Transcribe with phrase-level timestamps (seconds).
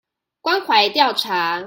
[0.41, 1.59] 關懷調查